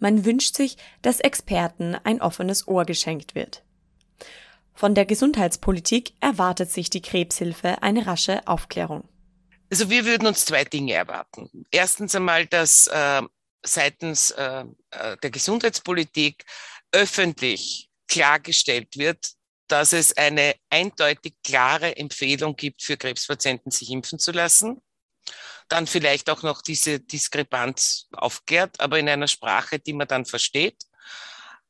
Man 0.00 0.24
wünscht 0.24 0.56
sich, 0.56 0.76
dass 1.02 1.20
Experten 1.20 1.94
ein 1.94 2.20
offenes 2.20 2.66
Ohr 2.66 2.84
geschenkt 2.84 3.34
wird. 3.34 3.62
Von 4.74 4.94
der 4.94 5.04
Gesundheitspolitik 5.04 6.14
erwartet 6.20 6.70
sich 6.70 6.88
die 6.88 7.02
Krebshilfe 7.02 7.82
eine 7.82 8.06
rasche 8.06 8.46
Aufklärung. 8.48 9.06
Also 9.70 9.90
wir 9.90 10.06
würden 10.06 10.26
uns 10.26 10.46
zwei 10.46 10.64
Dinge 10.64 10.94
erwarten. 10.94 11.66
Erstens 11.70 12.14
einmal, 12.14 12.46
dass 12.46 12.86
äh, 12.86 13.22
seitens 13.62 14.30
äh, 14.32 14.64
äh 14.90 15.16
der 15.22 15.30
Gesundheitspolitik 15.30 16.44
öffentlich 16.92 17.90
klargestellt 18.08 18.96
wird, 18.96 19.32
dass 19.68 19.92
es 19.92 20.16
eine 20.16 20.56
eindeutig 20.70 21.34
klare 21.44 21.96
Empfehlung 21.96 22.56
gibt, 22.56 22.82
für 22.82 22.96
Krebspatienten 22.96 23.70
sich 23.70 23.90
impfen 23.90 24.18
zu 24.18 24.32
lassen 24.32 24.80
dann 25.70 25.86
vielleicht 25.86 26.28
auch 26.30 26.42
noch 26.42 26.62
diese 26.62 27.00
Diskrepanz 27.00 28.08
aufklärt, 28.12 28.80
aber 28.80 28.98
in 28.98 29.08
einer 29.08 29.28
Sprache, 29.28 29.78
die 29.78 29.92
man 29.92 30.08
dann 30.08 30.26
versteht. 30.26 30.84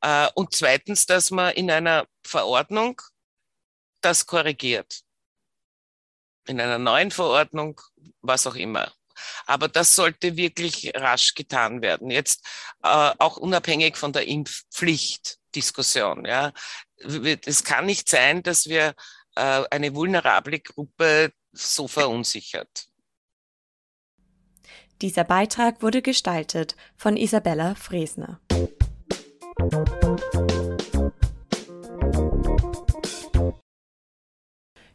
Äh, 0.01 0.29
und 0.35 0.55
zweitens, 0.55 1.07
dass 1.07 1.31
man 1.31 1.53
in 1.55 1.71
einer 1.71 2.07
Verordnung 2.25 3.01
das 4.01 4.27
korrigiert. 4.27 5.01
In 6.47 6.61
einer 6.61 6.79
neuen 6.79 7.11
Verordnung, 7.11 7.81
was 8.23 8.47
auch 8.47 8.55
immer. 8.55 8.93
Aber 9.47 9.69
das 9.69 9.95
sollte 9.95 10.37
wirklich 10.37 10.93
rasch 10.95 11.35
getan 11.35 11.83
werden. 11.83 12.11
Jetzt 12.11 12.47
äh, 12.83 13.13
auch 13.19 13.37
unabhängig 13.37 13.99
von 13.99 14.15
der 14.15 14.27
Impfpflichtdiskussion. 14.27 16.25
Ja. 16.25 16.53
Es 17.45 17.65
kann 17.65 17.85
nicht 17.87 18.09
sein, 18.09 18.43
dass 18.43 18.67
wir 18.67 18.95
äh, 19.37 19.65
eine 19.71 19.95
vulnerable 19.95 20.61
Gruppe 20.61 21.33
so 21.53 21.87
verunsichert. 21.87 22.90
Dieser 25.03 25.25
Beitrag 25.25 25.83
wurde 25.83 26.03
gestaltet 26.03 26.77
von 26.95 27.17
Isabella 27.17 27.75
Fresner. 27.75 28.39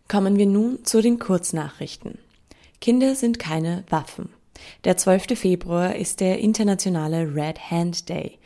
Kommen 0.08 0.38
wir 0.38 0.46
nun 0.46 0.86
zu 0.86 1.02
den 1.02 1.18
Kurznachrichten. 1.18 2.20
Kinder 2.82 3.16
sind 3.16 3.40
keine 3.40 3.84
Waffen. 3.90 4.30
Der 4.84 4.96
12. 4.96 5.40
Februar 5.40 5.96
ist 5.96 6.20
der 6.20 6.38
internationale 6.38 7.34
Red 7.34 7.72
Hand 7.72 8.08
Day. 8.08 8.38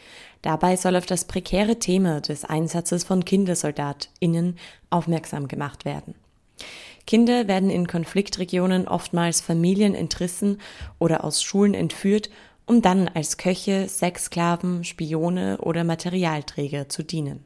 Dabei 0.41 0.77
soll 0.77 0.95
auf 0.95 1.05
das 1.05 1.25
prekäre 1.25 1.77
Thema 1.77 2.21
des 2.21 2.45
Einsatzes 2.45 3.03
von 3.03 3.25
KindersoldatInnen 3.25 4.57
aufmerksam 4.89 5.49
gemacht 5.49 5.83
werden. 5.83 6.15
Kinder 7.07 7.47
werden 7.47 7.69
in 7.69 7.87
Konfliktregionen 7.87 8.87
oftmals 8.87 9.41
Familien 9.41 9.95
entrissen 9.95 10.59
oder 10.99 11.23
aus 11.23 11.41
Schulen 11.41 11.73
entführt, 11.73 12.29
um 12.65 12.81
dann 12.81 13.07
als 13.07 13.37
Köche, 13.37 13.87
Sexsklaven, 13.87 14.83
Spione 14.83 15.57
oder 15.59 15.83
Materialträger 15.83 16.87
zu 16.87 17.03
dienen. 17.03 17.43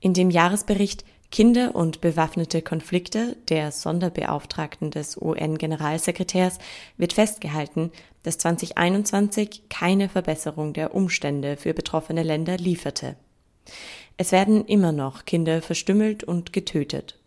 In 0.00 0.14
dem 0.14 0.30
Jahresbericht 0.30 1.04
Kinder 1.32 1.74
und 1.74 2.00
bewaffnete 2.00 2.62
Konflikte 2.62 3.36
der 3.48 3.72
Sonderbeauftragten 3.72 4.90
des 4.90 5.20
UN-Generalsekretärs 5.20 6.58
wird 6.96 7.12
festgehalten, 7.12 7.90
dass 8.22 8.38
2021 8.38 9.68
keine 9.68 10.08
Verbesserung 10.08 10.72
der 10.72 10.94
Umstände 10.94 11.56
für 11.56 11.74
betroffene 11.74 12.22
Länder 12.22 12.56
lieferte. 12.56 13.16
Es 14.16 14.32
werden 14.32 14.64
immer 14.64 14.92
noch 14.92 15.24
Kinder 15.24 15.60
verstümmelt 15.60 16.24
und 16.24 16.52
getötet. 16.52 17.18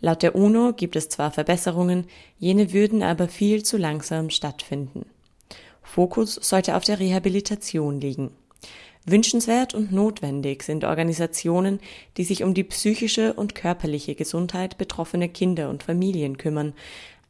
Laut 0.00 0.22
der 0.22 0.34
UNO 0.36 0.72
gibt 0.72 0.96
es 0.96 1.08
zwar 1.08 1.32
Verbesserungen, 1.32 2.06
jene 2.38 2.72
würden 2.72 3.02
aber 3.02 3.28
viel 3.28 3.64
zu 3.64 3.76
langsam 3.76 4.30
stattfinden. 4.30 5.06
Fokus 5.82 6.34
sollte 6.34 6.76
auf 6.76 6.84
der 6.84 7.00
Rehabilitation 7.00 8.00
liegen. 8.00 8.30
Wünschenswert 9.06 9.74
und 9.74 9.90
notwendig 9.90 10.62
sind 10.62 10.84
Organisationen, 10.84 11.80
die 12.16 12.24
sich 12.24 12.44
um 12.44 12.54
die 12.54 12.64
psychische 12.64 13.32
und 13.32 13.54
körperliche 13.54 14.14
Gesundheit 14.14 14.76
betroffener 14.76 15.28
Kinder 15.28 15.70
und 15.70 15.82
Familien 15.82 16.36
kümmern. 16.36 16.74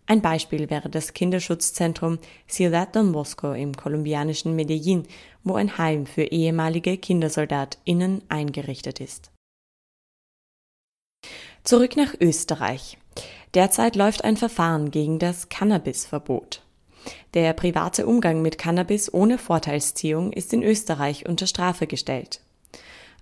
Ein 0.06 0.20
Beispiel 0.22 0.70
wäre 0.70 0.88
das 0.88 1.12
Kinderschutzzentrum 1.12 2.18
Ciudad 2.48 2.96
Don 2.96 3.12
Bosco 3.12 3.52
im 3.52 3.76
kolumbianischen 3.76 4.56
Medellin, 4.56 5.04
wo 5.44 5.54
ein 5.54 5.78
Heim 5.78 6.06
für 6.06 6.24
ehemalige 6.24 6.96
KindersoldatInnen 6.96 8.22
eingerichtet 8.28 9.00
ist. 9.00 9.30
Zurück 11.68 11.98
nach 11.98 12.14
Österreich. 12.18 12.96
Derzeit 13.52 13.94
läuft 13.94 14.24
ein 14.24 14.38
Verfahren 14.38 14.90
gegen 14.90 15.18
das 15.18 15.50
Cannabisverbot. 15.50 16.62
Der 17.34 17.52
private 17.52 18.06
Umgang 18.06 18.40
mit 18.40 18.56
Cannabis 18.56 19.12
ohne 19.12 19.36
Vorteilsziehung 19.36 20.32
ist 20.32 20.54
in 20.54 20.62
Österreich 20.62 21.28
unter 21.28 21.46
Strafe 21.46 21.86
gestellt. 21.86 22.40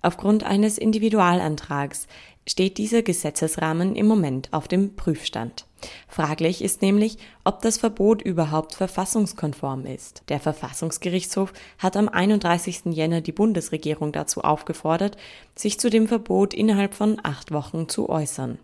Aufgrund 0.01 0.45
eines 0.45 0.77
Individualantrags 0.77 2.07
steht 2.47 2.77
dieser 2.77 3.01
Gesetzesrahmen 3.01 3.97
im 3.97 4.05
Moment 4.05 4.47
auf 4.53 4.69
dem 4.69 4.95
Prüfstand. 4.95 5.65
Fraglich 6.07 6.63
ist 6.63 6.81
nämlich, 6.81 7.17
ob 7.43 7.61
das 7.61 7.77
Verbot 7.77 8.21
überhaupt 8.21 8.75
verfassungskonform 8.75 9.85
ist. 9.85 10.23
Der 10.29 10.39
Verfassungsgerichtshof 10.39 11.53
hat 11.77 11.95
am 11.95 12.09
31. 12.09 12.85
Jänner 12.85 13.21
die 13.21 13.31
Bundesregierung 13.31 14.11
dazu 14.11 14.41
aufgefordert, 14.41 15.17
sich 15.55 15.79
zu 15.79 15.89
dem 15.89 16.07
Verbot 16.07 16.53
innerhalb 16.53 16.93
von 16.93 17.19
acht 17.23 17.51
Wochen 17.51 17.89
zu 17.89 18.09
äußern. 18.09 18.57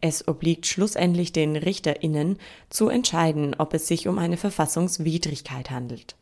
Es 0.00 0.28
obliegt 0.28 0.66
schlussendlich 0.66 1.32
den 1.32 1.56
Richterinnen 1.56 2.38
zu 2.70 2.88
entscheiden, 2.88 3.56
ob 3.58 3.74
es 3.74 3.88
sich 3.88 4.06
um 4.06 4.18
eine 4.18 4.36
Verfassungswidrigkeit 4.36 5.70
handelt. 5.70 6.14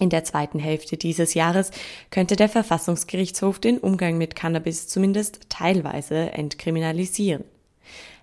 In 0.00 0.10
der 0.10 0.24
zweiten 0.24 0.58
Hälfte 0.58 0.96
dieses 0.96 1.34
Jahres 1.34 1.70
könnte 2.10 2.36
der 2.36 2.48
Verfassungsgerichtshof 2.48 3.58
den 3.58 3.78
Umgang 3.78 4.18
mit 4.18 4.36
Cannabis 4.36 4.88
zumindest 4.88 5.40
teilweise 5.48 6.32
entkriminalisieren. 6.32 7.44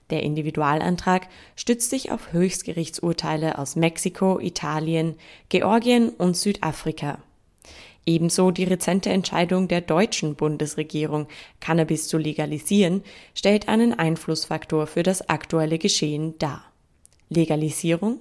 Der 0.09 0.23
Individualantrag 0.23 1.27
stützt 1.55 1.89
sich 1.89 2.11
auf 2.11 2.31
Höchstgerichtsurteile 2.31 3.57
aus 3.57 3.75
Mexiko, 3.75 4.39
Italien, 4.39 5.15
Georgien 5.49 6.09
und 6.09 6.37
Südafrika. 6.37 7.19
Ebenso 8.05 8.51
die 8.51 8.65
rezente 8.65 9.09
Entscheidung 9.09 9.67
der 9.67 9.81
deutschen 9.81 10.35
Bundesregierung, 10.35 11.27
Cannabis 11.59 12.07
zu 12.07 12.19
legalisieren, 12.19 13.03
stellt 13.33 13.67
einen 13.67 13.93
Einflussfaktor 13.93 14.85
für 14.85 15.01
das 15.01 15.27
aktuelle 15.27 15.79
Geschehen 15.79 16.37
dar. 16.37 16.63
Legalisierung? 17.29 18.19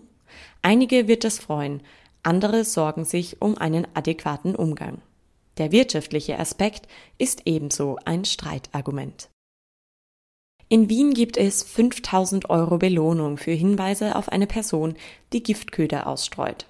Einige 0.62 1.07
wird 1.07 1.25
das 1.25 1.38
freuen, 1.38 1.83
andere 2.23 2.64
sorgen 2.64 3.05
sich 3.05 3.42
um 3.42 3.59
einen 3.59 3.87
adäquaten 3.92 4.57
Umgang. 4.57 5.03
Der 5.59 5.70
wirtschaftliche 5.70 6.38
Aspekt 6.38 6.88
ist 7.18 7.42
ebenso 7.44 7.99
ein 8.07 8.25
Streitargument. 8.25 9.29
In 10.68 10.88
Wien 10.88 11.12
gibt 11.12 11.37
es 11.37 11.62
5000 11.62 12.48
Euro 12.48 12.79
Belohnung 12.79 13.37
für 13.37 13.53
Hinweise 13.53 14.16
auf 14.16 14.31
eine 14.31 14.46
Person, 14.46 14.94
die 15.33 15.42
Giftköder 15.42 16.07
ausstreut. 16.07 16.66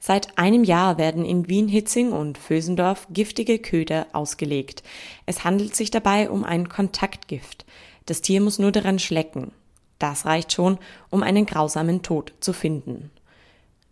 Seit 0.00 0.38
einem 0.38 0.64
Jahr 0.64 0.98
werden 0.98 1.24
in 1.24 1.48
Wien 1.48 1.68
Hitzing 1.68 2.12
und 2.12 2.38
Vösendorf 2.38 3.06
giftige 3.10 3.58
Köder 3.58 4.06
ausgelegt. 4.12 4.82
Es 5.26 5.44
handelt 5.44 5.76
sich 5.76 5.90
dabei 5.90 6.30
um 6.30 6.44
ein 6.44 6.68
Kontaktgift. 6.68 7.66
Das 8.06 8.22
Tier 8.22 8.40
muss 8.40 8.58
nur 8.58 8.72
daran 8.72 8.98
schlecken. 8.98 9.52
Das 9.98 10.24
reicht 10.24 10.52
schon, 10.52 10.78
um 11.10 11.22
einen 11.22 11.46
grausamen 11.46 12.02
Tod 12.02 12.32
zu 12.40 12.52
finden. 12.52 13.10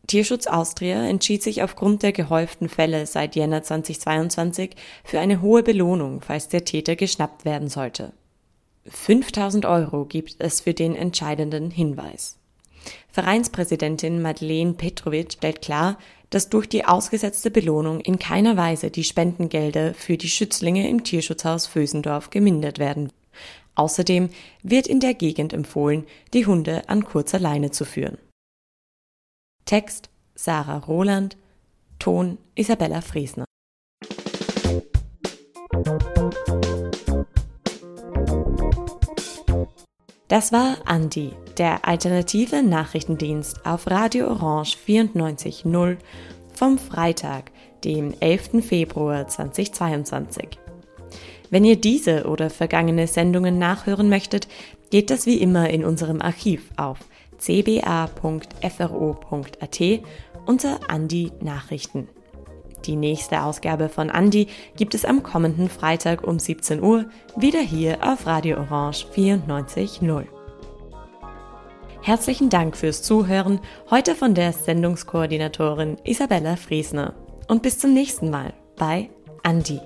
Tierschutz 0.07 0.46
Austria 0.46 1.07
entschied 1.07 1.42
sich 1.42 1.62
aufgrund 1.62 2.03
der 2.03 2.12
gehäuften 2.12 2.68
Fälle 2.68 3.07
seit 3.07 3.37
Jänner 3.37 3.62
2022 3.62 4.75
für 5.05 5.20
eine 5.20 5.40
hohe 5.40 5.62
Belohnung, 5.62 6.20
falls 6.20 6.48
der 6.48 6.64
Täter 6.64 6.96
geschnappt 6.96 7.44
werden 7.44 7.68
sollte. 7.68 8.12
5000 8.87 9.64
Euro 9.66 10.05
gibt 10.05 10.37
es 10.38 10.61
für 10.61 10.75
den 10.75 10.95
entscheidenden 10.95 11.71
Hinweis. 11.71 12.38
Vereinspräsidentin 13.11 14.23
Madeleine 14.23 14.73
Petrovic 14.75 15.35
stellt 15.35 15.62
klar, 15.62 15.99
dass 16.31 16.49
durch 16.49 16.68
die 16.68 16.85
ausgesetzte 16.85 17.51
Belohnung 17.51 18.01
in 18.01 18.18
keiner 18.18 18.57
Weise 18.57 18.90
die 18.90 19.05
Spendengelder 19.05 19.95
für 19.95 20.16
die 20.16 20.31
Schützlinge 20.31 20.88
im 20.88 21.05
Tierschutzhaus 21.05 21.66
Vösendorf 21.66 22.31
gemindert 22.31 22.79
werden. 22.79 23.12
Außerdem 23.75 24.31
wird 24.62 24.87
in 24.87 25.01
der 25.01 25.14
Gegend 25.14 25.53
empfohlen, 25.53 26.07
die 26.35 26.47
Hunde 26.47 26.88
an 26.88 27.05
kurzer 27.05 27.38
Leine 27.38 27.71
zu 27.71 27.85
führen. 27.85 28.18
Text 29.64 30.11
Sarah 30.35 30.79
Roland, 30.79 31.37
Ton 31.99 32.38
Isabella 32.55 33.01
Friesner. 33.01 33.45
Das 40.33 40.51
war 40.51 40.79
Andi, 40.87 41.33
der 41.59 41.87
alternative 41.87 42.62
Nachrichtendienst 42.62 43.66
auf 43.66 43.90
Radio 43.90 44.29
Orange 44.29 44.79
94.0 44.88 45.99
vom 46.55 46.79
Freitag, 46.79 47.51
dem 47.85 48.14
11. 48.18 48.64
Februar 48.66 49.29
2022. 49.29 50.49
Wenn 51.51 51.66
ihr 51.66 51.77
diese 51.77 52.25
oder 52.25 52.49
vergangene 52.49 53.09
Sendungen 53.09 53.59
nachhören 53.59 54.09
möchtet, 54.09 54.49
geht 54.88 55.11
das 55.11 55.27
wie 55.27 55.37
immer 55.37 55.68
in 55.68 55.85
unserem 55.85 56.23
Archiv 56.23 56.71
auf 56.79 57.01
cba.fro.at 57.37 58.11
unter 60.47 60.81
Andi 60.88 61.31
Nachrichten. 61.42 62.09
Die 62.85 62.97
nächste 62.97 63.42
Ausgabe 63.42 63.88
von 63.88 64.11
Andi 64.11 64.49
gibt 64.77 64.95
es 64.95 65.05
am 65.05 65.23
kommenden 65.23 65.68
Freitag 65.68 66.27
um 66.27 66.38
17 66.38 66.83
Uhr 66.83 67.07
wieder 67.37 67.61
hier 67.61 67.99
auf 68.03 68.27
Radio 68.27 68.59
Orange 68.59 69.07
94.0. 69.14 70.27
Herzlichen 72.03 72.51
Dank 72.51 72.77
fürs 72.77 73.03
Zuhören, 73.03 73.61
heute 73.90 74.16
von 74.16 74.35
der 74.35 74.53
Sendungskoordinatorin 74.53 75.99
Isabella 76.03 76.57
Friesner. 76.57 77.14
Und 77.47 77.62
bis 77.62 77.79
zum 77.79 77.92
nächsten 77.92 78.29
Mal 78.29 78.53
bei 78.77 79.11
Andi. 79.45 79.81